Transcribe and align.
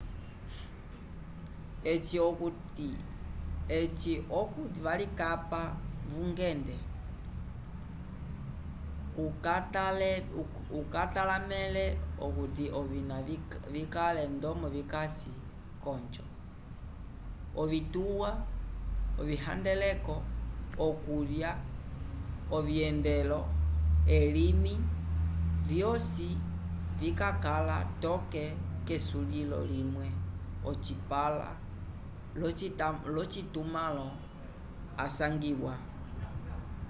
eci 1.91 2.17
okuti 4.41 4.79
valikapa 4.85 5.61
vungende 6.11 6.75
ukatalamẽle 10.79 11.85
okuti 12.25 12.63
ovina 12.79 13.17
vikale 13.75 14.21
ndomo 14.35 14.65
vikasi 14.75 15.31
k'onjo 15.83 16.25
ovituwa 17.61 18.29
ovihandeleko 19.19 20.15
okulya 20.87 21.51
ovyendelo 22.55 23.39
elimi 24.19 24.73
vyosi 25.69 26.27
vikakala 26.99 27.77
toke 28.03 28.43
k'esulilo 28.85 29.59
limwe 29.71 30.07
ocipãla 30.69 31.49
l'ocitumãlo 33.13 34.07
asangiwa 35.03 35.73